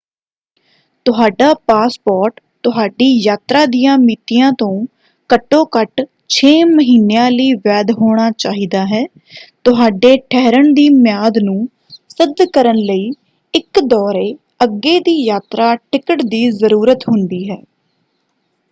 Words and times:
ਤੁਹਾਡਾ 1.05 1.53
ਪਾਸਪੋਰਟ 1.67 2.39
ਤੁਹਾਡੀ 2.63 3.09
ਯਾਤਰਾ 3.17 3.65
ਦੀਆਂ 3.65 3.97
ਮਿਤੀਆਂ 3.97 4.51
ਤੋਂ 4.53 4.69
ਘੱਟੋ-ਘੱਟ 5.29 6.01
6 6.29 6.53
ਮਹੀਨਿਆਂ 6.71 7.29
ਲਈ 7.31 7.53
ਵੈਧ 7.65 7.91
ਹੋਣਾ 7.91 8.29
ਚਾਹੀਦਾ 8.37 8.85
ਹੈ। 8.85 9.03
ਤੁਹਾਡੇ 9.63 10.15
ਠਹਿਰਣ 10.29 10.73
ਦੀ 10.73 10.89
ਮਿਆਦ 10.97 11.37
ਨੂੰ 11.37 11.67
ਸਿੱਧ 12.09 12.45
ਕਰਨ 12.53 12.83
ਲਈ 12.85 13.09
ਇੱਕ 13.53 13.79
ਦੌਰੇ/ਅੱਗੇ 13.85 14.99
ਦੀ 14.99 15.15
ਯਾਤਰਾ 15.23 15.75
ਟਿਕਟ 15.91 16.21
ਦੀ 16.25 16.49
ਜ਼ਰੂਰਤ 16.51 17.07
ਹੁੰਦੀ 17.09 17.49
ਹੈ। 17.49 17.61